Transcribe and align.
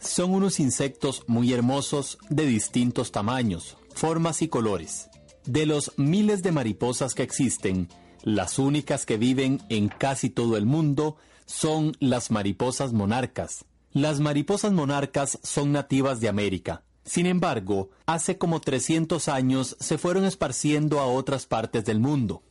son 0.00 0.32
unos 0.32 0.60
insectos 0.60 1.24
muy 1.26 1.52
hermosos 1.52 2.18
de 2.28 2.46
distintos 2.46 3.12
tamaños, 3.12 3.76
formas 3.94 4.42
y 4.42 4.48
colores. 4.48 5.08
De 5.44 5.66
los 5.66 5.92
miles 5.96 6.42
de 6.42 6.52
mariposas 6.52 7.14
que 7.14 7.22
existen, 7.22 7.88
las 8.22 8.58
únicas 8.58 9.06
que 9.06 9.16
viven 9.16 9.60
en 9.68 9.88
casi 9.88 10.30
todo 10.30 10.56
el 10.56 10.66
mundo 10.66 11.16
son 11.46 11.96
las 12.00 12.30
mariposas 12.30 12.92
monarcas. 12.92 13.64
Las 13.92 14.20
mariposas 14.20 14.72
monarcas 14.72 15.38
son 15.42 15.72
nativas 15.72 16.20
de 16.20 16.28
América. 16.28 16.82
Sin 17.04 17.24
embargo, 17.24 17.88
hace 18.04 18.36
como 18.36 18.60
300 18.60 19.28
años 19.28 19.76
se 19.80 19.96
fueron 19.96 20.26
esparciendo 20.26 21.00
a 21.00 21.06
otras 21.06 21.46
partes 21.46 21.86
del 21.86 22.00
mundo. 22.00 22.42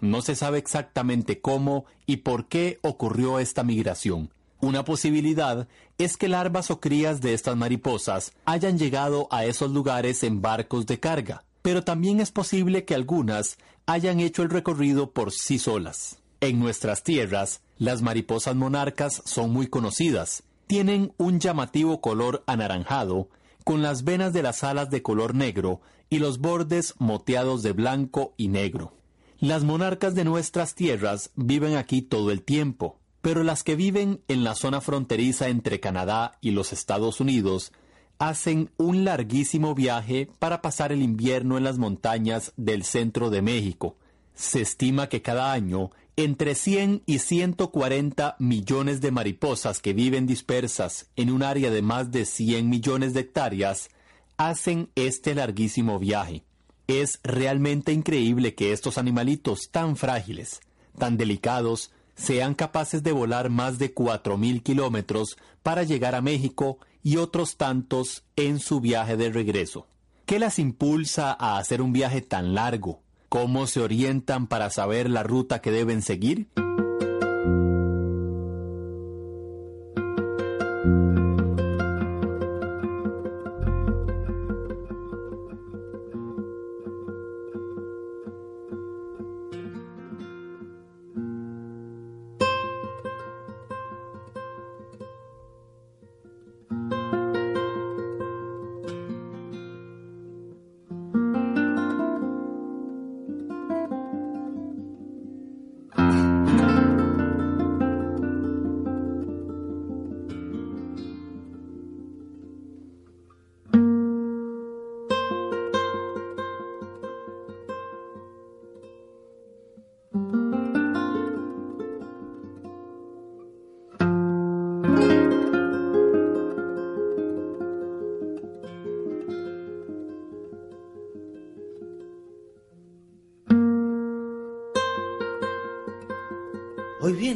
No 0.00 0.22
se 0.22 0.34
sabe 0.34 0.58
exactamente 0.58 1.40
cómo 1.40 1.84
y 2.06 2.18
por 2.18 2.46
qué 2.46 2.78
ocurrió 2.82 3.38
esta 3.38 3.64
migración. 3.64 4.32
Una 4.60 4.84
posibilidad 4.84 5.68
es 5.98 6.16
que 6.16 6.28
larvas 6.28 6.70
o 6.70 6.80
crías 6.80 7.20
de 7.20 7.32
estas 7.32 7.56
mariposas 7.56 8.32
hayan 8.44 8.76
llegado 8.76 9.28
a 9.30 9.44
esos 9.44 9.70
lugares 9.70 10.24
en 10.24 10.42
barcos 10.42 10.86
de 10.86 10.98
carga, 10.98 11.44
pero 11.62 11.84
también 11.84 12.18
es 12.20 12.32
posible 12.32 12.84
que 12.84 12.94
algunas 12.94 13.58
hayan 13.86 14.18
hecho 14.18 14.42
el 14.42 14.50
recorrido 14.50 15.12
por 15.12 15.32
sí 15.32 15.58
solas. 15.58 16.18
En 16.40 16.58
nuestras 16.58 17.02
tierras, 17.04 17.62
las 17.78 18.02
mariposas 18.02 18.56
monarcas 18.56 19.22
son 19.24 19.52
muy 19.52 19.68
conocidas. 19.68 20.42
Tienen 20.66 21.12
un 21.18 21.38
llamativo 21.38 22.00
color 22.00 22.42
anaranjado, 22.46 23.28
con 23.64 23.82
las 23.82 24.02
venas 24.02 24.32
de 24.32 24.42
las 24.42 24.64
alas 24.64 24.90
de 24.90 25.02
color 25.02 25.34
negro 25.34 25.80
y 26.10 26.18
los 26.18 26.38
bordes 26.38 26.94
moteados 26.98 27.62
de 27.62 27.72
blanco 27.72 28.34
y 28.36 28.48
negro. 28.48 28.92
Las 29.38 29.62
monarcas 29.62 30.14
de 30.14 30.24
nuestras 30.24 30.74
tierras 30.74 31.30
viven 31.36 31.76
aquí 31.76 32.02
todo 32.02 32.30
el 32.30 32.42
tiempo, 32.42 32.98
pero 33.28 33.42
las 33.42 33.62
que 33.62 33.76
viven 33.76 34.22
en 34.28 34.42
la 34.42 34.54
zona 34.54 34.80
fronteriza 34.80 35.48
entre 35.48 35.80
Canadá 35.80 36.38
y 36.40 36.52
los 36.52 36.72
Estados 36.72 37.20
Unidos 37.20 37.72
hacen 38.18 38.70
un 38.78 39.04
larguísimo 39.04 39.74
viaje 39.74 40.30
para 40.38 40.62
pasar 40.62 40.92
el 40.92 41.02
invierno 41.02 41.58
en 41.58 41.64
las 41.64 41.76
montañas 41.76 42.54
del 42.56 42.84
centro 42.84 43.28
de 43.28 43.42
México. 43.42 43.96
Se 44.34 44.62
estima 44.62 45.10
que 45.10 45.20
cada 45.20 45.52
año 45.52 45.90
entre 46.16 46.54
100 46.54 47.02
y 47.04 47.18
140 47.18 48.36
millones 48.38 49.02
de 49.02 49.10
mariposas 49.10 49.82
que 49.82 49.92
viven 49.92 50.26
dispersas 50.26 51.10
en 51.14 51.30
un 51.30 51.42
área 51.42 51.70
de 51.70 51.82
más 51.82 52.10
de 52.10 52.24
100 52.24 52.66
millones 52.66 53.12
de 53.12 53.20
hectáreas 53.20 53.90
hacen 54.38 54.88
este 54.94 55.34
larguísimo 55.34 55.98
viaje. 55.98 56.44
Es 56.86 57.20
realmente 57.22 57.92
increíble 57.92 58.54
que 58.54 58.72
estos 58.72 58.96
animalitos 58.96 59.68
tan 59.70 59.96
frágiles, 59.96 60.62
tan 60.96 61.18
delicados, 61.18 61.92
sean 62.18 62.54
capaces 62.54 63.02
de 63.02 63.12
volar 63.12 63.48
más 63.48 63.78
de 63.78 63.94
4.000 63.94 64.62
kilómetros 64.62 65.38
para 65.62 65.84
llegar 65.84 66.14
a 66.14 66.20
México 66.20 66.78
y 67.02 67.16
otros 67.16 67.56
tantos 67.56 68.24
en 68.36 68.58
su 68.58 68.80
viaje 68.80 69.16
de 69.16 69.30
regreso. 69.30 69.86
¿Qué 70.26 70.38
las 70.38 70.58
impulsa 70.58 71.34
a 71.38 71.56
hacer 71.56 71.80
un 71.80 71.92
viaje 71.92 72.20
tan 72.20 72.54
largo? 72.54 73.00
¿Cómo 73.30 73.66
se 73.66 73.80
orientan 73.80 74.46
para 74.46 74.68
saber 74.68 75.08
la 75.08 75.22
ruta 75.22 75.60
que 75.60 75.70
deben 75.70 76.02
seguir? 76.02 76.48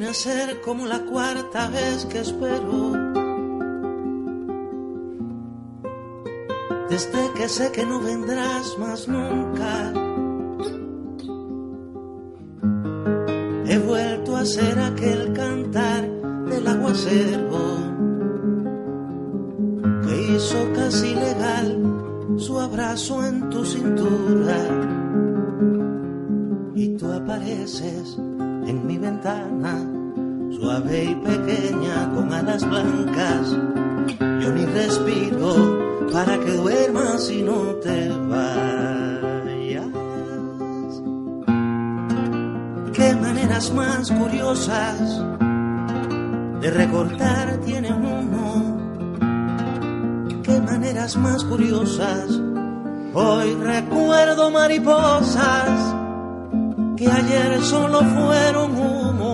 A 0.06 0.14
ser 0.14 0.60
como 0.62 0.86
la 0.86 1.00
cuarta 1.04 1.68
vez 1.68 2.06
que 2.06 2.20
espero. 2.20 2.92
Desde 6.88 7.32
que 7.34 7.48
sé 7.48 7.72
que 7.72 7.84
no 7.86 8.00
vendrás 8.00 8.78
más 8.78 9.08
nunca. 9.08 9.92
He 13.66 13.78
vuelto 13.78 14.36
a 14.36 14.44
ser 14.44 14.78
aquel 14.78 15.32
cantar 15.32 16.08
del 16.46 16.66
aguacero 16.66 17.48
que 20.02 20.34
hizo 20.34 20.72
casi 20.74 21.14
legal 21.14 22.36
su 22.38 22.58
abrazo 22.58 23.24
en 23.24 23.48
tu 23.50 23.64
cintura. 23.64 24.58
Y 26.74 26.96
tú 26.96 27.12
apareces 27.12 28.18
en 28.66 28.86
mi 28.86 28.98
ventana, 28.98 29.81
con 32.14 32.32
alas 32.32 32.68
blancas. 32.68 33.50
Yo 34.20 34.52
ni 34.52 34.64
respiro 34.66 36.10
para 36.12 36.38
que 36.38 36.52
duermas 36.52 37.30
y 37.30 37.42
no 37.42 37.60
te 37.82 38.08
vayas. 38.28 39.86
Qué 42.92 43.14
maneras 43.16 43.72
más 43.72 44.10
curiosas 44.10 45.22
de 46.60 46.70
recordar 46.70 47.58
tiene 47.64 47.92
uno. 47.92 48.80
Qué 50.42 50.60
maneras 50.60 51.16
más 51.16 51.42
curiosas. 51.44 52.40
Hoy 53.14 53.54
recuerdo 53.54 54.50
mariposas 54.50 55.94
que 56.96 57.06
ayer 57.10 57.60
solo 57.62 58.00
fueron 58.00 58.70
humo, 58.76 59.31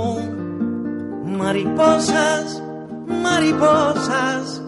mariposas 1.48 2.62
mariposas 3.06 4.62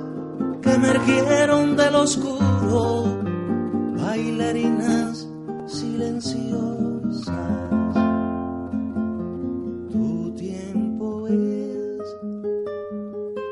que 0.63 0.73
emergieron 0.73 1.77
del 1.77 1.95
oscuro, 1.95 3.21
bailarinas 4.03 5.29
silenciosas. 5.67 7.35
Tu 9.93 10.33
tiempo 10.37 11.29
es 11.29 12.01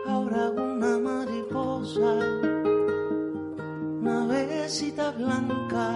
ahora 0.06 0.48
una 0.48 0.98
mariposa, 0.98 2.14
navecita 4.00 5.10
blanca, 5.10 5.94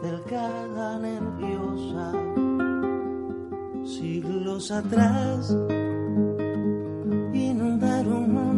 delgada, 0.00 0.98
nerviosa, 0.98 2.31
siglos 4.62 4.70
atrás 4.70 5.56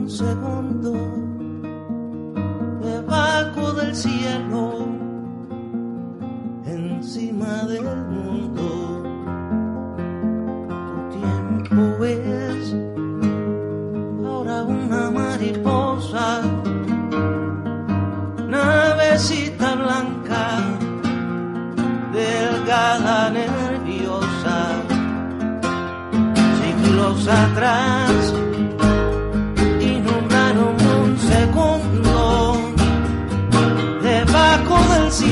segundo 0.09 0.93
debajo 2.83 3.73
del 3.73 3.97
cielo, 3.97 4.64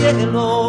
cielo 0.02 0.61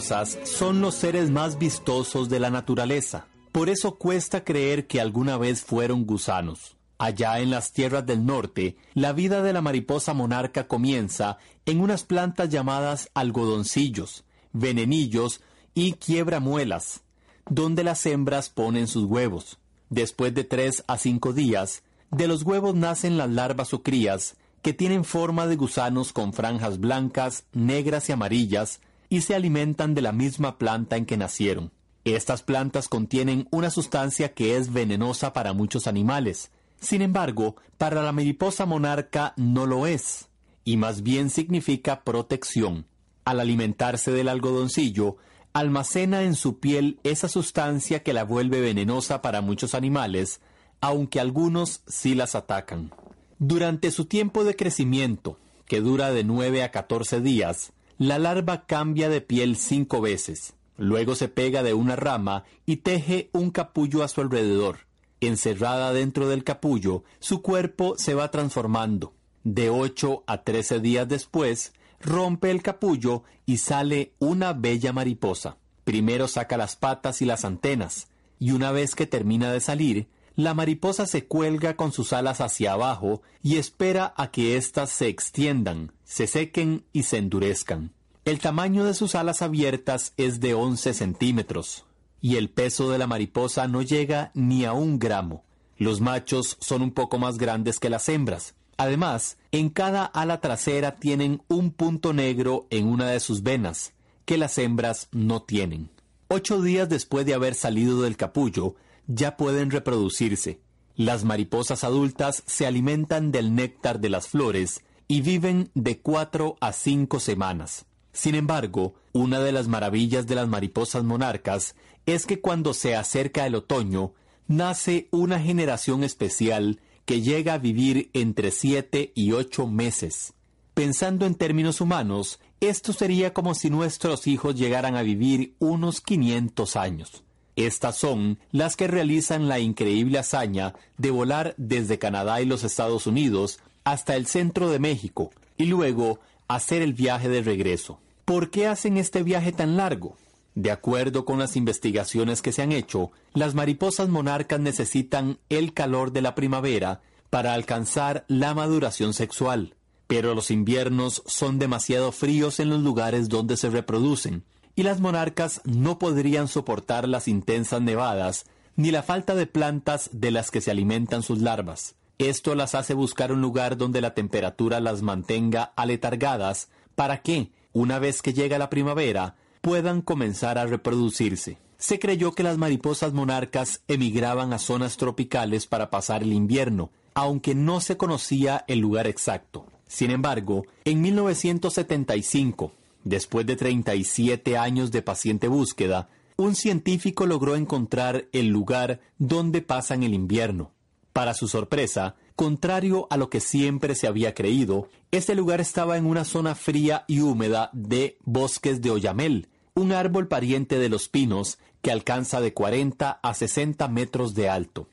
son 0.00 0.82
los 0.82 0.94
seres 0.94 1.30
más 1.30 1.58
vistosos 1.58 2.28
de 2.28 2.38
la 2.38 2.50
naturaleza. 2.50 3.26
Por 3.50 3.70
eso 3.70 3.96
cuesta 3.96 4.44
creer 4.44 4.86
que 4.86 5.00
alguna 5.00 5.38
vez 5.38 5.64
fueron 5.64 6.04
gusanos. 6.04 6.76
Allá 6.98 7.38
en 7.40 7.50
las 7.50 7.72
tierras 7.72 8.04
del 8.04 8.26
norte, 8.26 8.76
la 8.92 9.14
vida 9.14 9.42
de 9.42 9.54
la 9.54 9.62
mariposa 9.62 10.12
monarca 10.12 10.68
comienza 10.68 11.38
en 11.64 11.80
unas 11.80 12.04
plantas 12.04 12.50
llamadas 12.50 13.10
algodoncillos, 13.14 14.24
venenillos 14.52 15.40
y 15.72 15.94
quiebramuelas, 15.94 17.00
donde 17.48 17.82
las 17.82 18.04
hembras 18.04 18.50
ponen 18.50 18.88
sus 18.88 19.04
huevos. 19.04 19.58
Después 19.88 20.34
de 20.34 20.44
tres 20.44 20.84
a 20.86 20.98
cinco 20.98 21.32
días, 21.32 21.82
de 22.10 22.28
los 22.28 22.42
huevos 22.42 22.74
nacen 22.74 23.16
las 23.16 23.30
larvas 23.30 23.72
o 23.72 23.82
crías, 23.82 24.36
que 24.60 24.74
tienen 24.74 25.04
forma 25.04 25.46
de 25.46 25.56
gusanos 25.56 26.12
con 26.12 26.34
franjas 26.34 26.80
blancas, 26.80 27.44
negras 27.52 28.08
y 28.10 28.12
amarillas, 28.12 28.80
y 29.08 29.22
se 29.22 29.34
alimentan 29.34 29.94
de 29.94 30.02
la 30.02 30.12
misma 30.12 30.58
planta 30.58 30.96
en 30.96 31.06
que 31.06 31.16
nacieron. 31.16 31.72
Estas 32.04 32.42
plantas 32.42 32.88
contienen 32.88 33.48
una 33.50 33.70
sustancia 33.70 34.32
que 34.32 34.56
es 34.56 34.72
venenosa 34.72 35.32
para 35.32 35.52
muchos 35.52 35.86
animales. 35.86 36.50
Sin 36.80 37.02
embargo, 37.02 37.56
para 37.78 38.02
la 38.02 38.12
mariposa 38.12 38.64
monarca 38.64 39.34
no 39.36 39.66
lo 39.66 39.86
es, 39.86 40.28
y 40.64 40.76
más 40.76 41.02
bien 41.02 41.30
significa 41.30 42.04
protección. 42.04 42.86
Al 43.24 43.40
alimentarse 43.40 44.12
del 44.12 44.28
algodoncillo, 44.28 45.16
almacena 45.52 46.22
en 46.22 46.34
su 46.34 46.60
piel 46.60 47.00
esa 47.02 47.28
sustancia 47.28 48.02
que 48.02 48.12
la 48.12 48.24
vuelve 48.24 48.60
venenosa 48.60 49.20
para 49.20 49.40
muchos 49.40 49.74
animales, 49.74 50.40
aunque 50.80 51.18
algunos 51.18 51.82
sí 51.86 52.14
las 52.14 52.34
atacan. 52.34 52.92
Durante 53.38 53.90
su 53.90 54.04
tiempo 54.04 54.44
de 54.44 54.54
crecimiento, 54.54 55.38
que 55.66 55.80
dura 55.80 56.12
de 56.12 56.24
9 56.24 56.62
a 56.62 56.70
14 56.70 57.20
días, 57.20 57.72
la 57.98 58.18
larva 58.18 58.66
cambia 58.66 59.08
de 59.08 59.20
piel 59.20 59.56
cinco 59.56 60.00
veces. 60.00 60.54
Luego 60.76 61.14
se 61.14 61.28
pega 61.28 61.62
de 61.62 61.72
una 61.74 61.96
rama 61.96 62.44
y 62.66 62.76
teje 62.76 63.30
un 63.32 63.50
capullo 63.50 64.02
a 64.02 64.08
su 64.08 64.20
alrededor. 64.20 64.80
Encerrada 65.20 65.92
dentro 65.92 66.28
del 66.28 66.44
capullo, 66.44 67.04
su 67.18 67.40
cuerpo 67.40 67.94
se 67.96 68.14
va 68.14 68.30
transformando. 68.30 69.14
De 69.44 69.70
ocho 69.70 70.24
a 70.26 70.42
trece 70.42 70.80
días 70.80 71.08
después, 71.08 71.72
rompe 72.00 72.50
el 72.50 72.62
capullo 72.62 73.22
y 73.46 73.58
sale 73.58 74.12
una 74.18 74.52
bella 74.52 74.92
mariposa. 74.92 75.56
Primero 75.84 76.28
saca 76.28 76.56
las 76.58 76.76
patas 76.76 77.22
y 77.22 77.24
las 77.24 77.44
antenas, 77.44 78.08
y 78.38 78.50
una 78.50 78.72
vez 78.72 78.94
que 78.94 79.06
termina 79.06 79.52
de 79.52 79.60
salir, 79.60 80.08
la 80.36 80.52
mariposa 80.52 81.06
se 81.06 81.26
cuelga 81.26 81.76
con 81.76 81.92
sus 81.92 82.12
alas 82.12 82.42
hacia 82.42 82.72
abajo 82.72 83.22
y 83.42 83.56
espera 83.56 84.12
a 84.16 84.30
que 84.30 84.56
éstas 84.56 84.90
se 84.90 85.08
extiendan, 85.08 85.92
se 86.04 86.26
sequen 86.26 86.84
y 86.92 87.04
se 87.04 87.16
endurezcan. 87.16 87.92
El 88.26 88.38
tamaño 88.38 88.84
de 88.84 88.92
sus 88.92 89.14
alas 89.14 89.40
abiertas 89.40 90.12
es 90.18 90.40
de 90.40 90.52
11 90.52 90.92
centímetros 90.92 91.86
y 92.20 92.36
el 92.36 92.50
peso 92.50 92.90
de 92.90 92.98
la 92.98 93.06
mariposa 93.06 93.66
no 93.66 93.80
llega 93.80 94.30
ni 94.34 94.66
a 94.66 94.74
un 94.74 94.98
gramo. 94.98 95.44
Los 95.78 96.00
machos 96.02 96.58
son 96.60 96.82
un 96.82 96.92
poco 96.92 97.18
más 97.18 97.38
grandes 97.38 97.78
que 97.78 97.88
las 97.88 98.08
hembras. 98.08 98.54
Además, 98.76 99.38
en 99.52 99.70
cada 99.70 100.04
ala 100.04 100.40
trasera 100.42 100.96
tienen 100.96 101.42
un 101.48 101.70
punto 101.70 102.12
negro 102.12 102.66
en 102.68 102.88
una 102.88 103.08
de 103.10 103.20
sus 103.20 103.42
venas, 103.42 103.94
que 104.26 104.36
las 104.36 104.58
hembras 104.58 105.08
no 105.12 105.42
tienen. 105.42 105.88
Ocho 106.28 106.60
días 106.60 106.88
después 106.88 107.24
de 107.24 107.34
haber 107.34 107.54
salido 107.54 108.02
del 108.02 108.16
capullo, 108.16 108.74
ya 109.06 109.36
pueden 109.36 109.70
reproducirse. 109.70 110.60
Las 110.94 111.24
mariposas 111.24 111.84
adultas 111.84 112.42
se 112.46 112.66
alimentan 112.66 113.30
del 113.30 113.54
néctar 113.54 114.00
de 114.00 114.08
las 114.08 114.28
flores 114.28 114.82
y 115.08 115.20
viven 115.20 115.70
de 115.74 116.00
cuatro 116.00 116.56
a 116.60 116.72
cinco 116.72 117.20
semanas. 117.20 117.86
Sin 118.12 118.34
embargo, 118.34 118.94
una 119.12 119.40
de 119.40 119.52
las 119.52 119.68
maravillas 119.68 120.26
de 120.26 120.34
las 120.34 120.48
mariposas 120.48 121.04
monarcas 121.04 121.74
es 122.06 122.24
que 122.24 122.40
cuando 122.40 122.72
se 122.72 122.96
acerca 122.96 123.46
el 123.46 123.54
otoño, 123.54 124.14
nace 124.46 125.08
una 125.10 125.38
generación 125.38 126.02
especial 126.02 126.80
que 127.04 127.20
llega 127.20 127.54
a 127.54 127.58
vivir 127.58 128.10
entre 128.14 128.50
siete 128.50 129.12
y 129.14 129.32
ocho 129.32 129.66
meses. 129.66 130.32
Pensando 130.72 131.26
en 131.26 131.34
términos 131.34 131.80
humanos, 131.80 132.40
esto 132.60 132.92
sería 132.92 133.34
como 133.34 133.54
si 133.54 133.70
nuestros 133.70 134.26
hijos 134.26 134.56
llegaran 134.56 134.96
a 134.96 135.02
vivir 135.02 135.54
unos 135.58 136.00
500 136.00 136.76
años. 136.76 137.22
Estas 137.56 137.96
son 137.96 138.38
las 138.52 138.76
que 138.76 138.86
realizan 138.86 139.48
la 139.48 139.58
increíble 139.58 140.18
hazaña 140.18 140.74
de 140.98 141.10
volar 141.10 141.54
desde 141.56 141.98
Canadá 141.98 142.42
y 142.42 142.44
los 142.44 142.64
Estados 142.64 143.06
Unidos 143.06 143.60
hasta 143.84 144.14
el 144.14 144.26
centro 144.26 144.70
de 144.70 144.78
México 144.78 145.30
y 145.56 145.64
luego 145.64 146.20
hacer 146.48 146.82
el 146.82 146.92
viaje 146.92 147.28
de 147.28 147.42
regreso. 147.42 147.98
¿Por 148.26 148.50
qué 148.50 148.66
hacen 148.66 148.98
este 148.98 149.22
viaje 149.22 149.52
tan 149.52 149.76
largo? 149.76 150.16
De 150.54 150.70
acuerdo 150.70 151.24
con 151.24 151.38
las 151.38 151.56
investigaciones 151.56 152.42
que 152.42 152.52
se 152.52 152.62
han 152.62 152.72
hecho, 152.72 153.10
las 153.34 153.54
mariposas 153.54 154.08
monarcas 154.08 154.60
necesitan 154.60 155.38
el 155.48 155.72
calor 155.72 156.12
de 156.12 156.22
la 156.22 156.34
primavera 156.34 157.00
para 157.30 157.54
alcanzar 157.54 158.24
la 158.28 158.54
maduración 158.54 159.14
sexual, 159.14 159.74
pero 160.06 160.34
los 160.34 160.50
inviernos 160.50 161.22
son 161.26 161.58
demasiado 161.58 162.12
fríos 162.12 162.60
en 162.60 162.70
los 162.70 162.80
lugares 162.80 163.28
donde 163.28 163.56
se 163.56 163.70
reproducen, 163.70 164.44
y 164.76 164.82
las 164.82 165.00
monarcas 165.00 165.62
no 165.64 165.98
podrían 165.98 166.46
soportar 166.46 167.08
las 167.08 167.26
intensas 167.26 167.80
nevadas 167.80 168.44
ni 168.76 168.90
la 168.90 169.02
falta 169.02 169.34
de 169.34 169.46
plantas 169.46 170.10
de 170.12 170.30
las 170.30 170.50
que 170.50 170.60
se 170.60 170.70
alimentan 170.70 171.22
sus 171.22 171.40
larvas. 171.40 171.94
Esto 172.18 172.54
las 172.54 172.74
hace 172.74 172.94
buscar 172.94 173.32
un 173.32 173.40
lugar 173.40 173.76
donde 173.76 174.00
la 174.00 174.14
temperatura 174.14 174.80
las 174.80 175.02
mantenga 175.02 175.72
aletargadas 175.76 176.68
para 176.94 177.22
que, 177.22 177.50
una 177.72 177.98
vez 177.98 178.22
que 178.22 178.34
llega 178.34 178.58
la 178.58 178.70
primavera, 178.70 179.36
puedan 179.62 180.02
comenzar 180.02 180.58
a 180.58 180.66
reproducirse. 180.66 181.58
Se 181.78 181.98
creyó 181.98 182.32
que 182.32 182.42
las 182.42 182.56
mariposas 182.56 183.12
monarcas 183.12 183.82
emigraban 183.88 184.52
a 184.52 184.58
zonas 184.58 184.96
tropicales 184.96 185.66
para 185.66 185.90
pasar 185.90 186.22
el 186.22 186.32
invierno, 186.32 186.90
aunque 187.14 187.54
no 187.54 187.80
se 187.80 187.96
conocía 187.96 188.64
el 188.68 188.78
lugar 188.78 189.06
exacto. 189.06 189.66
Sin 189.86 190.10
embargo, 190.10 190.64
en 190.84 191.00
1975, 191.02 192.72
Después 193.06 193.46
de 193.46 193.54
37 193.54 194.58
años 194.58 194.90
de 194.90 195.00
paciente 195.00 195.46
búsqueda, 195.46 196.08
un 196.36 196.56
científico 196.56 197.24
logró 197.24 197.54
encontrar 197.54 198.26
el 198.32 198.48
lugar 198.48 198.98
donde 199.16 199.62
pasan 199.62 200.02
el 200.02 200.12
invierno. 200.12 200.72
Para 201.12 201.32
su 201.32 201.46
sorpresa, 201.46 202.16
contrario 202.34 203.06
a 203.08 203.16
lo 203.16 203.30
que 203.30 203.38
siempre 203.38 203.94
se 203.94 204.08
había 204.08 204.34
creído, 204.34 204.88
este 205.12 205.36
lugar 205.36 205.60
estaba 205.60 205.96
en 205.96 206.04
una 206.04 206.24
zona 206.24 206.56
fría 206.56 207.04
y 207.06 207.20
húmeda 207.20 207.70
de 207.72 208.18
bosques 208.24 208.82
de 208.82 208.90
oyamel, 208.90 209.50
un 209.74 209.92
árbol 209.92 210.26
pariente 210.26 210.76
de 210.76 210.88
los 210.88 211.08
pinos 211.08 211.60
que 211.82 211.92
alcanza 211.92 212.40
de 212.40 212.54
40 212.54 213.20
a 213.22 213.34
60 213.34 213.86
metros 213.86 214.34
de 214.34 214.48
alto. 214.48 214.88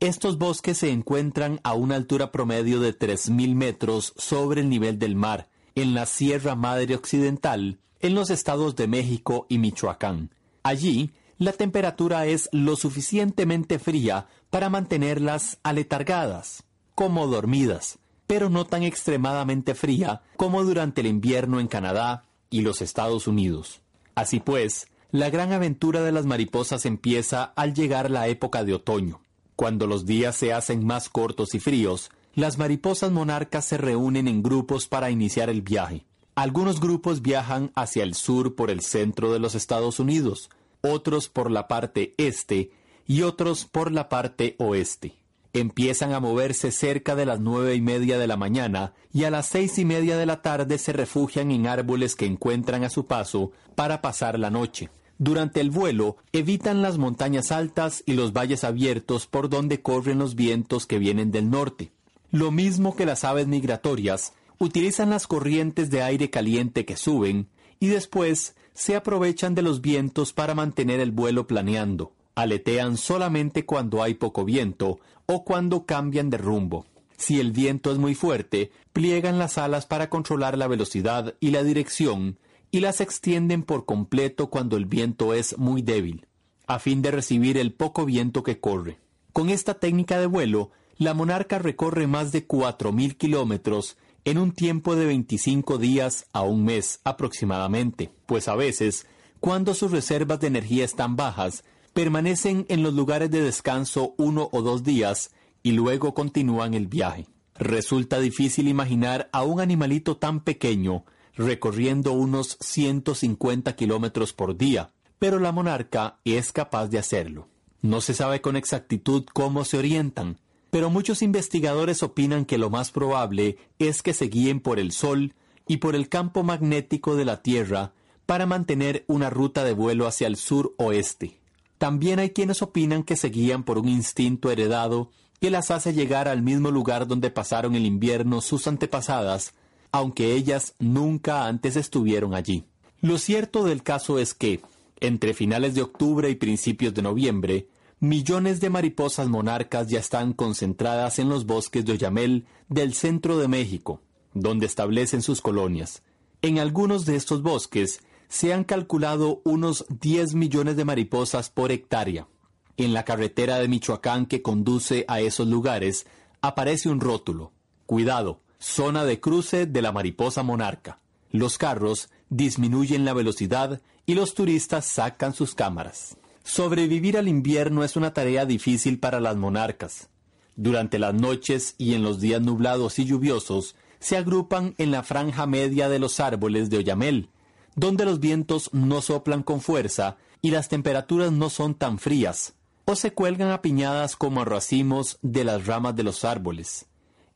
Estos 0.00 0.38
bosques 0.38 0.78
se 0.78 0.90
encuentran 0.90 1.60
a 1.64 1.74
una 1.74 1.96
altura 1.96 2.32
promedio 2.32 2.80
de 2.80 2.98
3.000 2.98 3.54
metros 3.54 4.14
sobre 4.16 4.62
el 4.62 4.70
nivel 4.70 4.98
del 4.98 5.16
mar, 5.16 5.50
en 5.80 5.94
la 5.94 6.06
Sierra 6.06 6.54
Madre 6.54 6.94
Occidental, 6.94 7.78
en 8.00 8.14
los 8.14 8.30
estados 8.30 8.76
de 8.76 8.88
México 8.88 9.46
y 9.48 9.58
Michoacán. 9.58 10.30
Allí, 10.62 11.12
la 11.38 11.52
temperatura 11.52 12.26
es 12.26 12.48
lo 12.52 12.76
suficientemente 12.76 13.78
fría 13.78 14.26
para 14.50 14.70
mantenerlas 14.70 15.58
aletargadas, 15.62 16.64
como 16.94 17.26
dormidas, 17.26 17.98
pero 18.26 18.50
no 18.50 18.66
tan 18.66 18.82
extremadamente 18.82 19.74
fría 19.74 20.22
como 20.36 20.64
durante 20.64 21.00
el 21.00 21.06
invierno 21.06 21.60
en 21.60 21.68
Canadá 21.68 22.24
y 22.50 22.62
los 22.62 22.82
Estados 22.82 23.26
Unidos. 23.26 23.80
Así 24.14 24.40
pues, 24.40 24.88
la 25.10 25.30
gran 25.30 25.52
aventura 25.52 26.02
de 26.02 26.12
las 26.12 26.26
mariposas 26.26 26.86
empieza 26.86 27.44
al 27.56 27.72
llegar 27.72 28.10
la 28.10 28.28
época 28.28 28.64
de 28.64 28.74
otoño. 28.74 29.20
Cuando 29.54 29.86
los 29.86 30.06
días 30.06 30.36
se 30.36 30.52
hacen 30.52 30.84
más 30.84 31.08
cortos 31.08 31.54
y 31.54 31.60
fríos, 31.60 32.10
las 32.38 32.56
mariposas 32.56 33.10
monarcas 33.10 33.64
se 33.64 33.78
reúnen 33.78 34.28
en 34.28 34.44
grupos 34.44 34.86
para 34.86 35.10
iniciar 35.10 35.50
el 35.50 35.60
viaje. 35.60 36.04
Algunos 36.36 36.78
grupos 36.78 37.20
viajan 37.20 37.72
hacia 37.74 38.04
el 38.04 38.14
sur 38.14 38.54
por 38.54 38.70
el 38.70 38.80
centro 38.80 39.32
de 39.32 39.40
los 39.40 39.56
Estados 39.56 39.98
Unidos, 39.98 40.48
otros 40.80 41.28
por 41.28 41.50
la 41.50 41.66
parte 41.66 42.14
este 42.16 42.70
y 43.08 43.22
otros 43.22 43.64
por 43.64 43.90
la 43.90 44.08
parte 44.08 44.54
oeste. 44.58 45.16
Empiezan 45.52 46.12
a 46.12 46.20
moverse 46.20 46.70
cerca 46.70 47.16
de 47.16 47.26
las 47.26 47.40
nueve 47.40 47.74
y 47.74 47.80
media 47.80 48.20
de 48.20 48.28
la 48.28 48.36
mañana 48.36 48.92
y 49.12 49.24
a 49.24 49.32
las 49.32 49.46
seis 49.46 49.76
y 49.80 49.84
media 49.84 50.16
de 50.16 50.26
la 50.26 50.40
tarde 50.40 50.78
se 50.78 50.92
refugian 50.92 51.50
en 51.50 51.66
árboles 51.66 52.14
que 52.14 52.26
encuentran 52.26 52.84
a 52.84 52.90
su 52.90 53.06
paso 53.06 53.50
para 53.74 54.00
pasar 54.00 54.38
la 54.38 54.50
noche. 54.50 54.90
Durante 55.18 55.60
el 55.60 55.72
vuelo, 55.72 56.18
evitan 56.30 56.82
las 56.82 56.98
montañas 56.98 57.50
altas 57.50 58.04
y 58.06 58.12
los 58.12 58.32
valles 58.32 58.62
abiertos 58.62 59.26
por 59.26 59.48
donde 59.48 59.82
corren 59.82 60.20
los 60.20 60.36
vientos 60.36 60.86
que 60.86 61.00
vienen 61.00 61.32
del 61.32 61.50
norte. 61.50 61.90
Lo 62.30 62.50
mismo 62.50 62.94
que 62.94 63.06
las 63.06 63.24
aves 63.24 63.46
migratorias, 63.46 64.34
utilizan 64.58 65.10
las 65.10 65.26
corrientes 65.26 65.90
de 65.90 66.02
aire 66.02 66.30
caliente 66.30 66.84
que 66.84 66.96
suben 66.96 67.48
y 67.80 67.86
después 67.86 68.54
se 68.74 68.96
aprovechan 68.96 69.54
de 69.54 69.62
los 69.62 69.80
vientos 69.80 70.32
para 70.32 70.54
mantener 70.54 71.00
el 71.00 71.10
vuelo 71.10 71.46
planeando. 71.46 72.12
Aletean 72.34 72.96
solamente 72.96 73.64
cuando 73.64 74.02
hay 74.02 74.14
poco 74.14 74.44
viento 74.44 75.00
o 75.26 75.44
cuando 75.44 75.86
cambian 75.86 76.30
de 76.30 76.38
rumbo. 76.38 76.86
Si 77.16 77.40
el 77.40 77.50
viento 77.50 77.90
es 77.90 77.98
muy 77.98 78.14
fuerte, 78.14 78.70
pliegan 78.92 79.38
las 79.38 79.58
alas 79.58 79.86
para 79.86 80.08
controlar 80.08 80.56
la 80.56 80.68
velocidad 80.68 81.34
y 81.40 81.50
la 81.50 81.64
dirección 81.64 82.38
y 82.70 82.80
las 82.80 83.00
extienden 83.00 83.62
por 83.62 83.86
completo 83.86 84.50
cuando 84.50 84.76
el 84.76 84.86
viento 84.86 85.34
es 85.34 85.58
muy 85.58 85.82
débil, 85.82 86.26
a 86.66 86.78
fin 86.78 87.02
de 87.02 87.10
recibir 87.10 87.56
el 87.56 87.72
poco 87.72 88.04
viento 88.04 88.42
que 88.42 88.60
corre. 88.60 88.98
Con 89.32 89.50
esta 89.50 89.74
técnica 89.74 90.20
de 90.20 90.26
vuelo, 90.26 90.70
la 90.98 91.14
monarca 91.14 91.58
recorre 91.58 92.06
más 92.06 92.32
de 92.32 92.46
4.000 92.46 93.16
kilómetros 93.16 93.96
en 94.24 94.36
un 94.36 94.52
tiempo 94.52 94.96
de 94.96 95.06
25 95.06 95.78
días 95.78 96.26
a 96.32 96.42
un 96.42 96.64
mes 96.64 97.00
aproximadamente, 97.04 98.10
pues 98.26 98.48
a 98.48 98.56
veces, 98.56 99.06
cuando 99.40 99.74
sus 99.74 99.92
reservas 99.92 100.40
de 100.40 100.48
energía 100.48 100.84
están 100.84 101.16
bajas, 101.16 101.64
permanecen 101.94 102.66
en 102.68 102.82
los 102.82 102.94
lugares 102.94 103.30
de 103.30 103.40
descanso 103.40 104.14
uno 104.18 104.48
o 104.52 104.60
dos 104.60 104.82
días 104.82 105.30
y 105.62 105.72
luego 105.72 106.14
continúan 106.14 106.74
el 106.74 106.88
viaje. 106.88 107.26
Resulta 107.54 108.18
difícil 108.18 108.68
imaginar 108.68 109.28
a 109.32 109.44
un 109.44 109.60
animalito 109.60 110.16
tan 110.16 110.40
pequeño 110.40 111.04
recorriendo 111.34 112.12
unos 112.12 112.56
150 112.60 113.76
kilómetros 113.76 114.32
por 114.32 114.56
día, 114.56 114.90
pero 115.20 115.38
la 115.38 115.52
monarca 115.52 116.18
es 116.24 116.52
capaz 116.52 116.88
de 116.88 116.98
hacerlo. 116.98 117.48
No 117.80 118.00
se 118.00 118.14
sabe 118.14 118.40
con 118.40 118.56
exactitud 118.56 119.24
cómo 119.32 119.64
se 119.64 119.78
orientan, 119.78 120.38
pero 120.70 120.90
muchos 120.90 121.22
investigadores 121.22 122.02
opinan 122.02 122.44
que 122.44 122.58
lo 122.58 122.70
más 122.70 122.90
probable 122.90 123.58
es 123.78 124.02
que 124.02 124.14
se 124.14 124.26
guíen 124.26 124.60
por 124.60 124.78
el 124.78 124.92
Sol 124.92 125.34
y 125.66 125.78
por 125.78 125.94
el 125.94 126.08
campo 126.08 126.42
magnético 126.42 127.16
de 127.16 127.24
la 127.24 127.42
Tierra 127.42 127.92
para 128.26 128.46
mantener 128.46 129.04
una 129.06 129.30
ruta 129.30 129.64
de 129.64 129.72
vuelo 129.72 130.06
hacia 130.06 130.26
el 130.26 130.36
sur-oeste. 130.36 131.40
También 131.78 132.18
hay 132.18 132.30
quienes 132.30 132.62
opinan 132.62 133.02
que 133.02 133.16
se 133.16 133.28
guían 133.28 133.64
por 133.64 133.78
un 133.78 133.88
instinto 133.88 134.50
heredado 134.50 135.10
que 135.40 135.50
las 135.50 135.70
hace 135.70 135.92
llegar 135.92 136.28
al 136.28 136.42
mismo 136.42 136.70
lugar 136.70 137.06
donde 137.06 137.30
pasaron 137.30 137.74
el 137.74 137.86
invierno 137.86 138.40
sus 138.40 138.66
antepasadas 138.66 139.54
aunque 139.92 140.34
ellas 140.34 140.74
nunca 140.78 141.46
antes 141.46 141.76
estuvieron 141.76 142.34
allí. 142.34 142.64
Lo 143.00 143.18
cierto 143.18 143.64
del 143.64 143.82
caso 143.82 144.18
es 144.18 144.34
que, 144.34 144.60
entre 145.00 145.34
finales 145.34 145.74
de 145.74 145.82
octubre 145.82 146.28
y 146.30 146.34
principios 146.34 146.94
de 146.94 147.02
noviembre, 147.02 147.68
millones 148.00 148.60
de 148.60 148.70
mariposas 148.70 149.28
monarcas 149.28 149.88
ya 149.88 149.98
están 149.98 150.32
concentradas 150.32 151.18
en 151.18 151.28
los 151.28 151.46
bosques 151.46 151.84
de 151.84 151.92
Oyamel 151.92 152.46
del 152.68 152.94
centro 152.94 153.38
de 153.38 153.48
México, 153.48 154.00
donde 154.34 154.66
establecen 154.66 155.22
sus 155.22 155.40
colonias. 155.40 156.02
En 156.42 156.58
algunos 156.58 157.06
de 157.06 157.16
estos 157.16 157.42
bosques 157.42 158.00
se 158.28 158.52
han 158.52 158.64
calculado 158.64 159.40
unos 159.44 159.84
10 159.88 160.34
millones 160.34 160.76
de 160.76 160.84
mariposas 160.84 161.50
por 161.50 161.72
hectárea. 161.72 162.28
En 162.76 162.92
la 162.92 163.04
carretera 163.04 163.58
de 163.58 163.66
Michoacán 163.66 164.26
que 164.26 164.42
conduce 164.42 165.04
a 165.08 165.20
esos 165.20 165.48
lugares 165.48 166.06
aparece 166.40 166.88
un 166.88 167.00
rótulo. 167.00 167.52
Cuidado, 167.86 168.40
zona 168.58 169.04
de 169.04 169.18
cruce 169.18 169.66
de 169.66 169.82
la 169.82 169.90
mariposa 169.90 170.44
monarca. 170.44 171.00
Los 171.32 171.58
carros 171.58 172.10
disminuyen 172.28 173.04
la 173.04 173.14
velocidad 173.14 173.80
y 174.06 174.14
los 174.14 174.34
turistas 174.34 174.84
sacan 174.84 175.34
sus 175.34 175.54
cámaras. 175.54 176.16
Sobrevivir 176.48 177.18
al 177.18 177.28
invierno 177.28 177.84
es 177.84 177.94
una 177.94 178.14
tarea 178.14 178.46
difícil 178.46 178.98
para 178.98 179.20
las 179.20 179.36
monarcas. 179.36 180.08
Durante 180.56 180.98
las 180.98 181.12
noches 181.12 181.74
y 181.76 181.92
en 181.92 182.02
los 182.02 182.20
días 182.20 182.40
nublados 182.40 182.98
y 182.98 183.04
lluviosos, 183.04 183.76
se 183.98 184.16
agrupan 184.16 184.74
en 184.78 184.90
la 184.90 185.02
franja 185.02 185.46
media 185.46 185.90
de 185.90 185.98
los 185.98 186.20
árboles 186.20 186.70
de 186.70 186.78
Oyamel, 186.78 187.28
donde 187.76 188.06
los 188.06 188.18
vientos 188.18 188.70
no 188.72 189.02
soplan 189.02 189.42
con 189.42 189.60
fuerza 189.60 190.16
y 190.40 190.50
las 190.50 190.70
temperaturas 190.70 191.32
no 191.32 191.50
son 191.50 191.74
tan 191.74 191.98
frías, 191.98 192.54
o 192.86 192.96
se 192.96 193.12
cuelgan 193.12 193.50
apiñadas 193.50 194.16
como 194.16 194.46
racimos 194.46 195.18
de 195.20 195.44
las 195.44 195.66
ramas 195.66 195.96
de 195.96 196.02
los 196.02 196.24
árboles. 196.24 196.86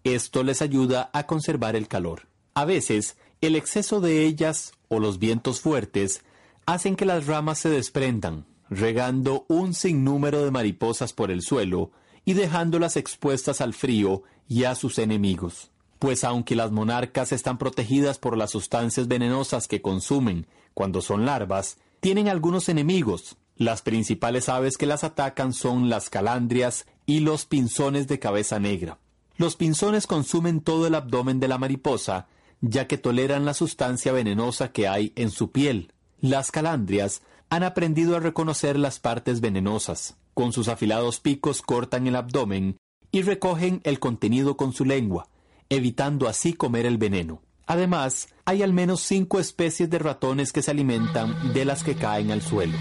Esto 0.05 0.43
les 0.43 0.63
ayuda 0.63 1.11
a 1.13 1.27
conservar 1.27 1.77
el 1.77 1.87
calor. 1.87 2.29
A 2.55 2.65
veces, 2.65 3.19
el 3.43 3.57
exceso 3.57 4.01
de 4.01 4.25
ellas 4.25 4.73
o 4.89 5.01
los 5.01 5.19
vientos 5.19 5.61
fuertes 5.61 6.23
hacen 6.65 6.97
que 6.97 7.05
las 7.05 7.27
ramas 7.27 7.59
se 7.59 7.69
desprendan, 7.69 8.47
regando 8.73 9.45
un 9.49 9.75
sinnúmero 9.75 10.45
de 10.45 10.51
mariposas 10.51 11.13
por 11.13 11.31
el 11.31 11.43
suelo 11.43 11.91
y 12.25 12.35
dejándolas 12.35 12.97
expuestas 12.97 13.61
al 13.61 13.75
frío 13.75 14.23
y 14.49 14.65
a 14.65 14.75
sus 14.75 14.99
enemigos. 14.99 15.71
Pues 15.99 16.25
aunque 16.25 16.57
las 16.57 16.73
monarcas 16.73 17.33
están 17.33 17.59
protegidas 17.59 18.19
por 18.19 18.37
las 18.37 18.51
sustancias 18.51 19.09
venenosas 19.09 19.69
que 19.69 19.83
consumen 19.83 20.47
cuando 20.75 21.01
son 21.01 21.27
larvas, 21.27 21.79
tienen 22.01 22.29
algunos 22.29 22.69
enemigos. 22.69 23.37
Las 23.57 23.83
principales 23.83 24.49
aves 24.49 24.77
que 24.77 24.87
las 24.87 25.05
atacan 25.05 25.53
son 25.53 25.89
las 25.89 26.11
calandrias 26.11 26.87
y 27.07 27.21
los 27.21 27.45
pinzones 27.45 28.09
de 28.09 28.19
cabeza 28.19 28.59
negra. 28.59 28.99
Los 29.37 29.57
pinzones 29.57 30.07
consumen 30.07 30.61
todo 30.61 30.87
el 30.87 30.95
abdomen 30.95 31.41
de 31.41 31.49
la 31.49 31.59
mariposa, 31.59 32.27
ya 32.61 32.87
que 32.87 32.99
toleran 32.99 33.45
la 33.45 33.55
sustancia 33.55 34.13
venenosa 34.13 34.73
que 34.73 34.89
hay 34.89 35.13
en 35.15 35.31
su 35.31 35.53
piel. 35.53 35.93
Las 36.21 36.51
calandrias 36.51 37.23
han 37.53 37.65
aprendido 37.65 38.17
a 38.17 38.19
reconocer 38.19 38.79
las 38.79 38.99
partes 38.99 39.43
venenosas. 39.43 40.17
Con 40.33 40.55
sus 40.55 40.69
afilados 40.69 41.21
picos 41.21 41.61
cortan 41.61 42.07
el 42.07 42.17
abdomen 42.17 42.79
y 43.11 43.21
recogen 43.21 43.83
el 43.85 43.99
contenido 43.99 44.57
con 44.57 44.73
su 44.73 44.87
lengua, 44.87 45.29
evitando 45.69 46.29
así 46.29 46.55
comer 46.55 46.87
el 46.87 46.97
veneno. 46.97 47.43
Además, 47.67 48.31
hay 48.47 48.63
al 48.63 48.73
menos 48.73 49.03
cinco 49.03 49.39
especies 49.39 49.91
de 49.91 49.99
ratones 49.99 50.51
que 50.51 50.63
se 50.63 50.71
alimentan 50.71 51.53
de 51.53 51.67
las 51.67 51.85
que 51.85 51.95
caen 51.95 52.31
al 52.31 52.41
suelo. 52.41 52.79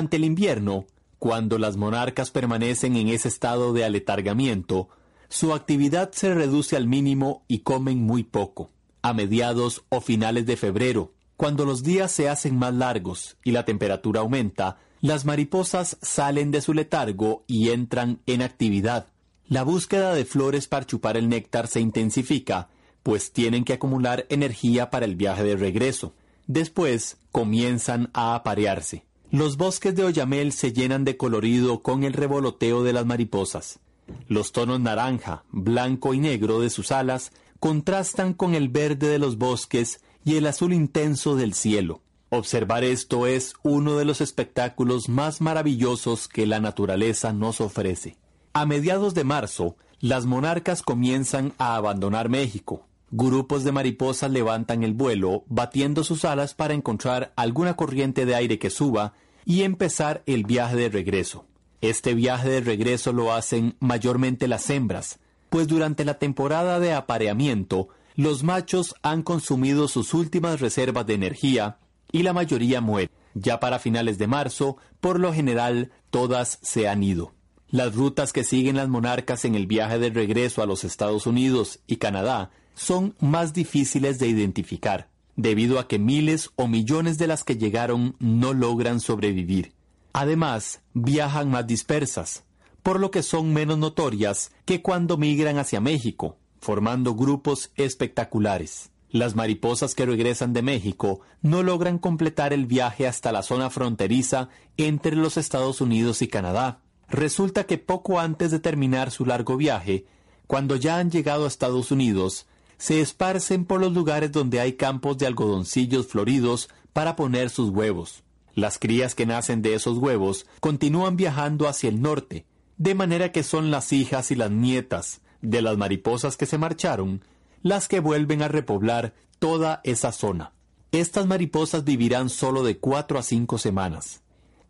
Durante 0.00 0.16
el 0.16 0.24
invierno, 0.24 0.86
cuando 1.18 1.58
las 1.58 1.76
monarcas 1.76 2.30
permanecen 2.30 2.96
en 2.96 3.08
ese 3.08 3.28
estado 3.28 3.74
de 3.74 3.84
aletargamiento, 3.84 4.88
su 5.28 5.52
actividad 5.52 6.10
se 6.12 6.32
reduce 6.32 6.74
al 6.74 6.86
mínimo 6.86 7.44
y 7.48 7.58
comen 7.58 7.98
muy 7.98 8.22
poco. 8.22 8.70
A 9.02 9.12
mediados 9.12 9.84
o 9.90 10.00
finales 10.00 10.46
de 10.46 10.56
febrero, 10.56 11.12
cuando 11.36 11.66
los 11.66 11.82
días 11.82 12.10
se 12.12 12.30
hacen 12.30 12.56
más 12.56 12.72
largos 12.72 13.36
y 13.44 13.50
la 13.50 13.66
temperatura 13.66 14.20
aumenta, 14.20 14.78
las 15.02 15.26
mariposas 15.26 15.98
salen 16.00 16.50
de 16.50 16.62
su 16.62 16.72
letargo 16.72 17.44
y 17.46 17.68
entran 17.68 18.22
en 18.24 18.40
actividad. 18.40 19.08
La 19.48 19.64
búsqueda 19.64 20.14
de 20.14 20.24
flores 20.24 20.66
para 20.66 20.86
chupar 20.86 21.18
el 21.18 21.28
néctar 21.28 21.66
se 21.66 21.80
intensifica, 21.80 22.70
pues 23.02 23.32
tienen 23.32 23.64
que 23.64 23.74
acumular 23.74 24.24
energía 24.30 24.88
para 24.88 25.04
el 25.04 25.14
viaje 25.14 25.44
de 25.44 25.56
regreso. 25.56 26.14
Después 26.46 27.18
comienzan 27.30 28.08
a 28.14 28.34
aparearse. 28.34 29.09
Los 29.32 29.56
bosques 29.56 29.94
de 29.94 30.02
Oyamel 30.02 30.50
se 30.50 30.72
llenan 30.72 31.04
de 31.04 31.16
colorido 31.16 31.82
con 31.82 32.02
el 32.02 32.14
revoloteo 32.14 32.82
de 32.82 32.92
las 32.92 33.06
mariposas. 33.06 33.78
Los 34.26 34.50
tonos 34.50 34.80
naranja, 34.80 35.44
blanco 35.52 36.14
y 36.14 36.18
negro 36.18 36.58
de 36.58 36.68
sus 36.68 36.90
alas 36.90 37.30
contrastan 37.60 38.34
con 38.34 38.56
el 38.56 38.68
verde 38.68 39.06
de 39.08 39.20
los 39.20 39.38
bosques 39.38 40.00
y 40.24 40.34
el 40.34 40.48
azul 40.48 40.72
intenso 40.72 41.36
del 41.36 41.54
cielo. 41.54 42.02
Observar 42.30 42.82
esto 42.82 43.28
es 43.28 43.54
uno 43.62 43.96
de 43.96 44.04
los 44.04 44.20
espectáculos 44.20 45.08
más 45.08 45.40
maravillosos 45.40 46.26
que 46.26 46.44
la 46.48 46.58
naturaleza 46.58 47.32
nos 47.32 47.60
ofrece. 47.60 48.16
A 48.52 48.66
mediados 48.66 49.14
de 49.14 49.22
marzo, 49.22 49.76
las 50.00 50.26
monarcas 50.26 50.82
comienzan 50.82 51.52
a 51.56 51.76
abandonar 51.76 52.28
México. 52.28 52.88
Grupos 53.12 53.64
de 53.64 53.72
mariposas 53.72 54.30
levantan 54.30 54.84
el 54.84 54.94
vuelo, 54.94 55.42
batiendo 55.48 56.04
sus 56.04 56.24
alas 56.24 56.54
para 56.54 56.74
encontrar 56.74 57.32
alguna 57.34 57.74
corriente 57.74 58.24
de 58.24 58.36
aire 58.36 58.60
que 58.60 58.70
suba 58.70 59.14
y 59.44 59.62
empezar 59.62 60.22
el 60.26 60.44
viaje 60.44 60.76
de 60.76 60.88
regreso. 60.90 61.44
Este 61.80 62.14
viaje 62.14 62.48
de 62.48 62.60
regreso 62.60 63.12
lo 63.12 63.32
hacen 63.32 63.74
mayormente 63.80 64.46
las 64.46 64.70
hembras, 64.70 65.18
pues 65.48 65.66
durante 65.66 66.04
la 66.04 66.18
temporada 66.18 66.78
de 66.78 66.92
apareamiento, 66.92 67.88
los 68.14 68.44
machos 68.44 68.94
han 69.02 69.22
consumido 69.22 69.88
sus 69.88 70.14
últimas 70.14 70.60
reservas 70.60 71.04
de 71.06 71.14
energía 71.14 71.78
y 72.12 72.22
la 72.22 72.32
mayoría 72.32 72.80
muere. 72.80 73.10
Ya 73.34 73.58
para 73.58 73.80
finales 73.80 74.18
de 74.18 74.28
marzo, 74.28 74.76
por 75.00 75.18
lo 75.18 75.32
general, 75.32 75.90
todas 76.10 76.60
se 76.62 76.88
han 76.88 77.02
ido. 77.02 77.32
Las 77.70 77.94
rutas 77.94 78.32
que 78.32 78.44
siguen 78.44 78.76
las 78.76 78.88
monarcas 78.88 79.44
en 79.44 79.54
el 79.56 79.66
viaje 79.66 79.98
de 79.98 80.10
regreso 80.10 80.62
a 80.62 80.66
los 80.66 80.84
Estados 80.84 81.26
Unidos 81.26 81.80
y 81.86 81.96
Canadá 81.96 82.50
son 82.80 83.14
más 83.20 83.52
difíciles 83.52 84.18
de 84.18 84.26
identificar, 84.26 85.10
debido 85.36 85.78
a 85.78 85.86
que 85.86 85.98
miles 85.98 86.48
o 86.56 86.66
millones 86.66 87.18
de 87.18 87.26
las 87.26 87.44
que 87.44 87.58
llegaron 87.58 88.16
no 88.20 88.54
logran 88.54 89.00
sobrevivir. 89.00 89.74
Además, 90.14 90.80
viajan 90.94 91.50
más 91.50 91.66
dispersas, 91.66 92.44
por 92.82 92.98
lo 92.98 93.10
que 93.10 93.22
son 93.22 93.52
menos 93.52 93.76
notorias 93.76 94.52
que 94.64 94.80
cuando 94.80 95.18
migran 95.18 95.58
hacia 95.58 95.82
México, 95.82 96.38
formando 96.58 97.14
grupos 97.14 97.70
espectaculares. 97.76 98.88
Las 99.10 99.36
mariposas 99.36 99.94
que 99.94 100.06
regresan 100.06 100.54
de 100.54 100.62
México 100.62 101.20
no 101.42 101.62
logran 101.62 101.98
completar 101.98 102.54
el 102.54 102.64
viaje 102.64 103.06
hasta 103.06 103.30
la 103.30 103.42
zona 103.42 103.68
fronteriza 103.68 104.48
entre 104.78 105.16
los 105.16 105.36
Estados 105.36 105.82
Unidos 105.82 106.22
y 106.22 106.28
Canadá. 106.28 106.80
Resulta 107.10 107.64
que 107.64 107.76
poco 107.76 108.20
antes 108.20 108.50
de 108.50 108.58
terminar 108.58 109.10
su 109.10 109.26
largo 109.26 109.58
viaje, 109.58 110.06
cuando 110.46 110.76
ya 110.76 110.96
han 110.96 111.10
llegado 111.10 111.44
a 111.44 111.48
Estados 111.48 111.90
Unidos, 111.90 112.46
se 112.80 113.02
esparcen 113.02 113.66
por 113.66 113.78
los 113.78 113.92
lugares 113.92 114.32
donde 114.32 114.58
hay 114.58 114.72
campos 114.72 115.18
de 115.18 115.26
algodoncillos 115.26 116.06
floridos 116.06 116.70
para 116.94 117.14
poner 117.14 117.50
sus 117.50 117.68
huevos. 117.68 118.22
Las 118.54 118.78
crías 118.78 119.14
que 119.14 119.26
nacen 119.26 119.60
de 119.60 119.74
esos 119.74 119.98
huevos 119.98 120.46
continúan 120.60 121.18
viajando 121.18 121.68
hacia 121.68 121.90
el 121.90 122.00
norte, 122.00 122.46
de 122.78 122.94
manera 122.94 123.32
que 123.32 123.42
son 123.42 123.70
las 123.70 123.92
hijas 123.92 124.30
y 124.30 124.34
las 124.34 124.50
nietas 124.50 125.20
de 125.42 125.60
las 125.60 125.76
mariposas 125.76 126.38
que 126.38 126.46
se 126.46 126.56
marcharon 126.56 127.22
las 127.62 127.86
que 127.86 128.00
vuelven 128.00 128.40
a 128.40 128.48
repoblar 128.48 129.12
toda 129.38 129.82
esa 129.84 130.10
zona. 130.10 130.54
Estas 130.90 131.26
mariposas 131.26 131.84
vivirán 131.84 132.30
solo 132.30 132.62
de 132.62 132.78
cuatro 132.78 133.18
a 133.18 133.22
cinco 133.22 133.58
semanas, 133.58 134.22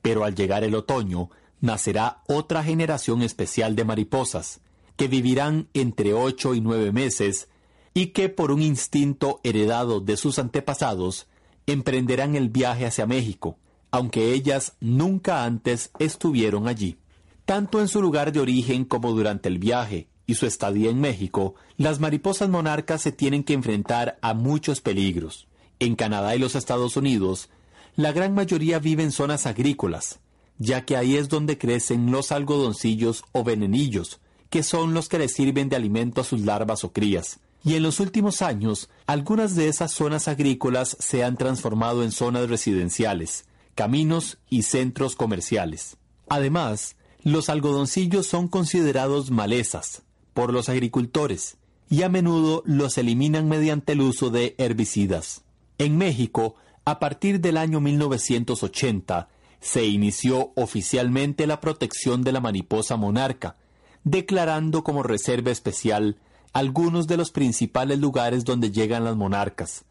pero 0.02 0.24
al 0.24 0.34
llegar 0.34 0.64
el 0.64 0.74
otoño 0.74 1.30
nacerá 1.60 2.22
otra 2.26 2.64
generación 2.64 3.22
especial 3.22 3.76
de 3.76 3.84
mariposas, 3.84 4.60
que 4.96 5.06
vivirán 5.06 5.68
entre 5.74 6.12
ocho 6.12 6.56
y 6.56 6.60
nueve 6.60 6.90
meses 6.90 7.48
y 7.94 8.08
que 8.08 8.28
por 8.28 8.52
un 8.52 8.62
instinto 8.62 9.40
heredado 9.42 10.00
de 10.00 10.16
sus 10.16 10.38
antepasados 10.38 11.26
emprenderán 11.66 12.36
el 12.36 12.48
viaje 12.48 12.86
hacia 12.86 13.06
México, 13.06 13.58
aunque 13.90 14.32
ellas 14.32 14.74
nunca 14.80 15.44
antes 15.44 15.90
estuvieron 15.98 16.68
allí. 16.68 16.98
Tanto 17.44 17.80
en 17.80 17.88
su 17.88 18.00
lugar 18.00 18.32
de 18.32 18.40
origen 18.40 18.84
como 18.84 19.12
durante 19.12 19.48
el 19.48 19.58
viaje 19.58 20.08
y 20.26 20.34
su 20.34 20.46
estadía 20.46 20.90
en 20.90 21.00
México, 21.00 21.56
las 21.76 21.98
mariposas 21.98 22.48
monarcas 22.48 23.02
se 23.02 23.10
tienen 23.10 23.42
que 23.42 23.54
enfrentar 23.54 24.18
a 24.22 24.34
muchos 24.34 24.80
peligros. 24.80 25.48
En 25.80 25.96
Canadá 25.96 26.36
y 26.36 26.38
los 26.38 26.54
Estados 26.54 26.96
Unidos, 26.96 27.50
la 27.96 28.12
gran 28.12 28.34
mayoría 28.34 28.78
vive 28.78 29.02
en 29.02 29.10
zonas 29.10 29.46
agrícolas, 29.46 30.20
ya 30.58 30.84
que 30.84 30.96
ahí 30.96 31.16
es 31.16 31.28
donde 31.28 31.58
crecen 31.58 32.12
los 32.12 32.30
algodoncillos 32.30 33.24
o 33.32 33.42
venenillos, 33.42 34.20
que 34.50 34.62
son 34.62 34.94
los 34.94 35.08
que 35.08 35.18
le 35.18 35.28
sirven 35.28 35.68
de 35.68 35.76
alimento 35.76 36.20
a 36.20 36.24
sus 36.24 36.42
larvas 36.42 36.84
o 36.84 36.92
crías. 36.92 37.40
Y 37.62 37.74
en 37.74 37.82
los 37.82 38.00
últimos 38.00 38.42
años, 38.42 38.88
algunas 39.06 39.54
de 39.54 39.68
esas 39.68 39.92
zonas 39.92 40.28
agrícolas 40.28 40.96
se 40.98 41.24
han 41.24 41.36
transformado 41.36 42.02
en 42.02 42.12
zonas 42.12 42.48
residenciales, 42.48 43.44
caminos 43.74 44.38
y 44.48 44.62
centros 44.62 45.14
comerciales. 45.14 45.96
Además, 46.28 46.96
los 47.22 47.50
algodoncillos 47.50 48.26
son 48.26 48.48
considerados 48.48 49.30
malezas, 49.30 50.02
por 50.32 50.52
los 50.52 50.68
agricultores 50.68 51.58
y 51.90 52.02
a 52.02 52.08
menudo 52.08 52.62
los 52.64 52.96
eliminan 52.98 53.48
mediante 53.48 53.92
el 53.92 54.00
uso 54.00 54.30
de 54.30 54.54
herbicidas. 54.58 55.42
En 55.76 55.98
México, 55.98 56.54
a 56.84 57.00
partir 57.00 57.40
del 57.40 57.56
año 57.56 57.80
1980, 57.80 59.28
se 59.60 59.84
inició 59.84 60.52
oficialmente 60.54 61.46
la 61.46 61.60
protección 61.60 62.22
de 62.22 62.32
la 62.32 62.40
mariposa 62.40 62.96
monarca, 62.96 63.56
declarando 64.04 64.84
como 64.84 65.02
reserva 65.02 65.50
especial 65.50 66.16
algunos 66.52 67.06
de 67.06 67.16
los 67.16 67.30
principales 67.30 67.98
lugares 67.98 68.44
donde 68.44 68.70
llegan 68.70 69.04
las 69.04 69.16
monarcas. 69.16 69.84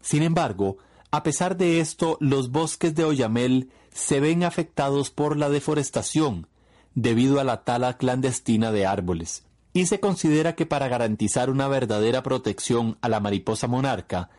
Sin 0.00 0.22
embargo, 0.22 0.78
a 1.10 1.22
pesar 1.22 1.56
de 1.56 1.80
esto, 1.80 2.16
los 2.20 2.50
bosques 2.50 2.94
de 2.94 3.04
Oyamel 3.04 3.70
se 3.92 4.20
ven 4.20 4.44
afectados 4.44 5.10
por 5.10 5.36
la 5.36 5.48
deforestación, 5.48 6.46
debido 6.94 7.40
a 7.40 7.44
la 7.44 7.64
tala 7.64 7.96
clandestina 7.96 8.70
de 8.72 8.86
árboles 8.86 9.44
y 9.74 9.86
se 9.86 10.00
considera 10.00 10.54
que 10.54 10.66
para 10.66 10.88
garantizar 10.88 11.50
una 11.50 11.66
verdadera 11.66 12.22
protección 12.22 12.96
a 13.02 13.08
la 13.08 13.18
mariposa 13.18 13.66
monarca, 13.66 14.30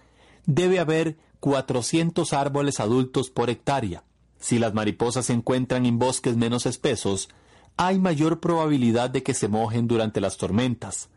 debe 0.45 0.79
haber 0.79 1.17
400 1.41 2.31
árboles 2.31 2.79
adultos 2.79 3.29
por 3.29 3.49
hectárea. 3.49 4.05
Si 4.39 4.59
las 4.59 4.73
mariposas 4.73 5.25
se 5.25 5.33
encuentran 5.33 5.85
en 5.85 5.99
bosques 5.99 6.37
menos 6.37 6.65
espesos, 6.65 7.27
hay 7.75 7.99
mayor 7.99 8.39
probabilidad 8.39 9.09
de 9.09 9.23
que 9.23 9.33
se 9.33 9.49
mojen 9.49 9.87
durante 9.87 10.21
las 10.21 10.37
tormentas, 10.37 11.09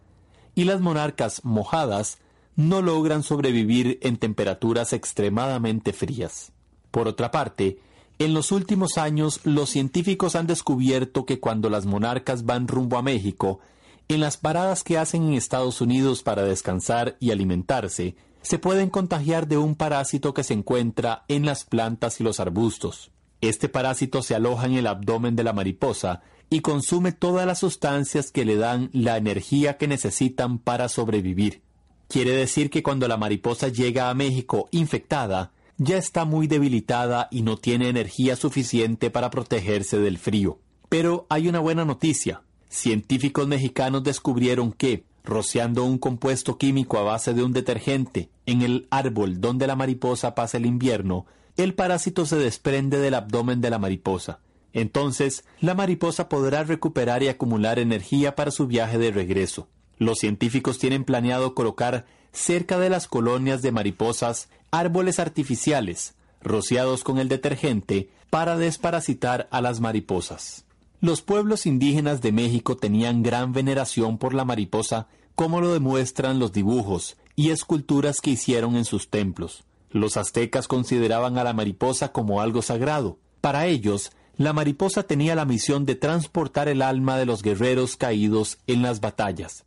y 0.58 0.64
las 0.64 0.80
monarcas 0.80 1.44
mojadas 1.44 2.18
no 2.56 2.82
logran 2.82 3.22
sobrevivir 3.22 4.00
en 4.02 4.16
temperaturas 4.16 4.92
extremadamente 4.92 5.92
frías. 5.92 6.50
Por 6.90 7.06
otra 7.06 7.30
parte, 7.30 7.78
en 8.18 8.34
los 8.34 8.50
últimos 8.50 8.98
años 8.98 9.38
los 9.44 9.70
científicos 9.70 10.34
han 10.34 10.48
descubierto 10.48 11.26
que 11.26 11.38
cuando 11.38 11.70
las 11.70 11.86
monarcas 11.86 12.44
van 12.44 12.66
rumbo 12.66 12.98
a 12.98 13.02
México, 13.02 13.60
en 14.08 14.18
las 14.18 14.36
paradas 14.36 14.82
que 14.82 14.98
hacen 14.98 15.28
en 15.28 15.34
Estados 15.34 15.80
Unidos 15.80 16.24
para 16.24 16.42
descansar 16.42 17.16
y 17.20 17.30
alimentarse, 17.30 18.16
se 18.42 18.58
pueden 18.58 18.90
contagiar 18.90 19.46
de 19.46 19.58
un 19.58 19.76
parásito 19.76 20.34
que 20.34 20.42
se 20.42 20.54
encuentra 20.54 21.24
en 21.28 21.46
las 21.46 21.62
plantas 21.62 22.20
y 22.20 22.24
los 22.24 22.40
arbustos. 22.40 23.12
Este 23.40 23.68
parásito 23.68 24.22
se 24.22 24.35
aloja 24.35 24.66
en 24.66 24.74
el 24.74 24.87
abdomen 24.87 25.37
de 25.37 25.44
la 25.44 25.53
mariposa 25.53 26.22
y 26.51 26.61
consume 26.61 27.12
todas 27.12 27.46
las 27.46 27.59
sustancias 27.59 28.31
que 28.31 28.44
le 28.44 28.57
dan 28.57 28.90
la 28.92 29.16
energía 29.16 29.77
que 29.77 29.87
necesitan 29.87 30.59
para 30.59 30.88
sobrevivir. 30.88 31.62
Quiere 32.09 32.33
decir 32.33 32.70
que 32.70 32.83
cuando 32.83 33.07
la 33.07 33.18
mariposa 33.18 33.68
llega 33.68 34.09
a 34.09 34.14
México 34.14 34.68
infectada, 34.70 35.53
ya 35.77 35.98
está 35.98 36.24
muy 36.24 36.46
debilitada 36.46 37.29
y 37.31 37.42
no 37.42 37.57
tiene 37.59 37.88
energía 37.88 38.35
suficiente 38.35 39.11
para 39.11 39.31
protegerse 39.31 39.98
del 39.98 40.18
frío. 40.18 40.59
Pero 40.88 41.27
hay 41.29 41.48
una 41.48 41.61
buena 41.61 41.85
noticia. 41.85 42.42
Científicos 42.68 43.46
mexicanos 43.46 44.03
descubrieron 44.03 44.72
que, 44.72 45.05
rociando 45.22 45.85
un 45.85 45.98
compuesto 45.98 46.59
químico 46.59 46.98
a 46.98 47.03
base 47.03 47.35
de 47.35 47.44
un 47.44 47.53
detergente 47.53 48.31
en 48.46 48.62
el 48.62 48.88
árbol 48.90 49.40
donde 49.40 49.66
la 49.66 49.77
mariposa 49.77 50.35
pasa 50.35 50.57
el 50.57 50.66
invierno, 50.66 51.27
el 51.58 51.74
parásito 51.74 52.24
se 52.24 52.36
desprende 52.36 52.98
del 52.98 53.14
abdomen 53.14 53.60
de 53.60 53.70
la 53.70 53.78
mariposa. 53.78 54.38
Entonces, 54.72 55.44
la 55.60 55.74
mariposa 55.74 56.28
podrá 56.28 56.62
recuperar 56.62 57.22
y 57.22 57.28
acumular 57.28 57.78
energía 57.78 58.36
para 58.36 58.50
su 58.52 58.66
viaje 58.66 58.96
de 58.96 59.10
regreso. 59.10 59.68
Los 59.98 60.18
científicos 60.18 60.78
tienen 60.78 61.04
planeado 61.04 61.54
colocar 61.54 62.06
cerca 62.32 62.78
de 62.78 62.90
las 62.90 63.08
colonias 63.08 63.60
de 63.60 63.72
mariposas 63.72 64.48
árboles 64.70 65.18
artificiales 65.18 66.14
rociados 66.40 67.02
con 67.02 67.18
el 67.18 67.28
detergente 67.28 68.10
para 68.30 68.56
desparasitar 68.56 69.48
a 69.50 69.60
las 69.60 69.80
mariposas. 69.80 70.64
Los 71.00 71.22
pueblos 71.22 71.66
indígenas 71.66 72.20
de 72.20 72.32
México 72.32 72.76
tenían 72.76 73.22
gran 73.22 73.52
veneración 73.52 74.18
por 74.18 74.34
la 74.34 74.44
mariposa, 74.44 75.08
como 75.34 75.60
lo 75.60 75.72
demuestran 75.72 76.38
los 76.38 76.52
dibujos 76.52 77.16
y 77.34 77.50
esculturas 77.50 78.20
que 78.20 78.30
hicieron 78.30 78.76
en 78.76 78.84
sus 78.84 79.08
templos. 79.08 79.64
Los 79.90 80.16
aztecas 80.16 80.68
consideraban 80.68 81.38
a 81.38 81.44
la 81.44 81.53
mariposa 81.53 82.12
como 82.12 82.40
algo 82.40 82.62
sagrado. 82.62 83.18
Para 83.40 83.66
ellos, 83.66 84.11
la 84.37 84.53
mariposa 84.53 85.03
tenía 85.03 85.35
la 85.35 85.44
misión 85.44 85.85
de 85.85 85.94
transportar 85.94 86.68
el 86.68 86.83
alma 86.83 87.16
de 87.16 87.27
los 87.27 87.42
guerreros 87.42 87.96
caídos 87.96 88.59
en 88.66 88.83
las 88.83 89.01
batallas. 89.01 89.64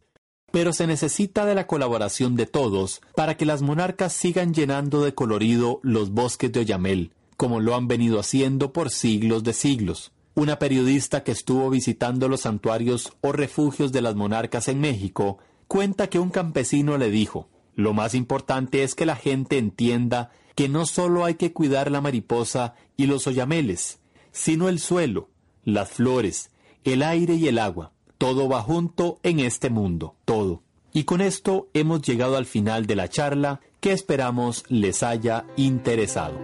Pero 0.51 0.73
se 0.73 0.87
necesita 0.87 1.45
de 1.45 1.55
la 1.55 1.67
colaboración 1.67 2.35
de 2.35 2.45
todos 2.45 3.01
para 3.15 3.35
que 3.35 3.45
las 3.45 3.61
monarcas 3.61 4.13
sigan 4.13 4.53
llenando 4.53 5.01
de 5.01 5.13
colorido 5.13 5.79
los 5.81 6.11
bosques 6.11 6.51
de 6.51 6.61
Oyamel, 6.61 7.13
como 7.37 7.59
lo 7.59 7.75
han 7.75 7.87
venido 7.87 8.19
haciendo 8.19 8.71
por 8.71 8.91
siglos 8.91 9.43
de 9.43 9.53
siglos. 9.53 10.11
Una 10.35 10.59
periodista 10.59 11.23
que 11.23 11.31
estuvo 11.31 11.69
visitando 11.69 12.29
los 12.29 12.41
santuarios 12.41 13.11
o 13.21 13.31
refugios 13.31 13.91
de 13.91 14.01
las 14.01 14.15
monarcas 14.15 14.67
en 14.67 14.79
México 14.79 15.37
cuenta 15.67 16.07
que 16.07 16.19
un 16.19 16.29
campesino 16.29 16.97
le 16.97 17.09
dijo, 17.11 17.49
lo 17.75 17.93
más 17.93 18.15
importante 18.15 18.83
es 18.83 18.95
que 18.95 19.05
la 19.05 19.15
gente 19.15 19.57
entienda 19.57 20.31
que 20.55 20.69
no 20.69 20.85
solo 20.85 21.25
hay 21.25 21.35
que 21.35 21.53
cuidar 21.53 21.91
la 21.91 22.01
mariposa 22.01 22.75
y 22.97 23.07
los 23.07 23.27
oyameles, 23.27 23.99
sino 24.31 24.69
el 24.69 24.79
suelo, 24.79 25.29
las 25.63 25.89
flores, 25.89 26.51
el 26.83 27.03
aire 27.03 27.35
y 27.35 27.47
el 27.47 27.59
agua. 27.59 27.91
Todo 28.17 28.47
va 28.49 28.61
junto 28.61 29.19
en 29.23 29.39
este 29.39 29.69
mundo, 29.69 30.15
todo. 30.25 30.61
Y 30.93 31.05
con 31.05 31.21
esto 31.21 31.69
hemos 31.73 32.01
llegado 32.01 32.37
al 32.37 32.45
final 32.45 32.85
de 32.85 32.95
la 32.95 33.07
charla 33.07 33.61
que 33.79 33.93
esperamos 33.93 34.65
les 34.67 35.03
haya 35.03 35.45
interesado. 35.55 36.37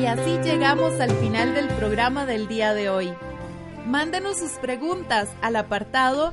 Y 0.00 0.06
así 0.06 0.38
llegamos 0.42 1.00
al 1.00 1.10
final 1.12 1.54
del 1.54 1.68
programa 1.68 2.26
del 2.26 2.48
día 2.48 2.74
de 2.74 2.90
hoy. 2.90 3.12
Mándenos 3.86 4.38
sus 4.38 4.52
preguntas 4.52 5.28
al 5.42 5.56
apartado 5.56 6.32